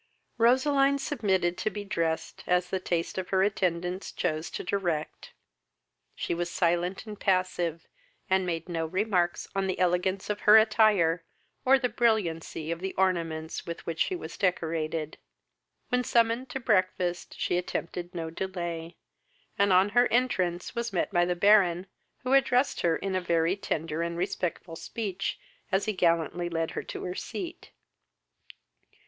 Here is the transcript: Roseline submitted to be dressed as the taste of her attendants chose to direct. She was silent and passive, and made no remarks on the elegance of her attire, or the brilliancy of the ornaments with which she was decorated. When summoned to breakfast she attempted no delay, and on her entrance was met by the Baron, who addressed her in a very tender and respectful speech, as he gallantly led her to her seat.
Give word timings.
Roseline 0.39 0.97
submitted 0.97 1.59
to 1.59 1.69
be 1.69 1.83
dressed 1.83 2.43
as 2.47 2.71
the 2.71 2.79
taste 2.79 3.19
of 3.19 3.29
her 3.29 3.43
attendants 3.43 4.11
chose 4.11 4.49
to 4.49 4.63
direct. 4.63 5.31
She 6.15 6.33
was 6.33 6.49
silent 6.49 7.05
and 7.05 7.19
passive, 7.19 7.87
and 8.27 8.43
made 8.43 8.67
no 8.67 8.87
remarks 8.87 9.47
on 9.53 9.67
the 9.67 9.77
elegance 9.77 10.27
of 10.27 10.39
her 10.39 10.57
attire, 10.57 11.23
or 11.65 11.77
the 11.77 11.87
brilliancy 11.87 12.71
of 12.71 12.79
the 12.79 12.95
ornaments 12.95 13.67
with 13.67 13.85
which 13.85 13.99
she 13.99 14.15
was 14.15 14.37
decorated. 14.37 15.19
When 15.89 16.03
summoned 16.03 16.49
to 16.49 16.59
breakfast 16.59 17.39
she 17.39 17.55
attempted 17.55 18.15
no 18.15 18.31
delay, 18.31 18.97
and 19.59 19.71
on 19.71 19.89
her 19.89 20.07
entrance 20.07 20.73
was 20.73 20.91
met 20.91 21.11
by 21.11 21.25
the 21.25 21.35
Baron, 21.35 21.85
who 22.23 22.33
addressed 22.33 22.81
her 22.81 22.95
in 22.95 23.13
a 23.13 23.21
very 23.21 23.55
tender 23.55 24.01
and 24.01 24.17
respectful 24.17 24.75
speech, 24.75 25.37
as 25.71 25.85
he 25.85 25.93
gallantly 25.93 26.49
led 26.49 26.71
her 26.71 26.81
to 26.81 27.03
her 27.03 27.13
seat. 27.13 27.69